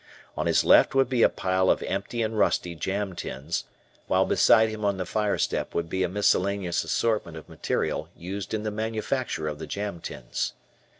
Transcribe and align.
On 0.35 0.47
his 0.47 0.63
left 0.63 0.95
would 0.95 1.09
be 1.09 1.21
a 1.21 1.29
pile 1.29 1.69
of 1.69 1.83
empty 1.83 2.23
and 2.23 2.35
rusty 2.35 2.73
jam 2.73 3.13
tins, 3.13 3.65
while 4.07 4.25
beside 4.25 4.69
him 4.69 4.83
on 4.83 4.97
the 4.97 5.05
fire 5.05 5.37
step 5.37 5.75
would 5.75 5.89
be 5.89 6.01
a 6.01 6.09
miscellaneous 6.09 6.83
assortment 6.83 7.37
of 7.37 7.47
material 7.47 8.09
used 8.17 8.55
in 8.55 8.63
the 8.63 8.71
manufacture 8.71 9.47
of 9.47 9.59
the 9.59 9.67
"jam 9.67 9.99
tins." 10.01 10.53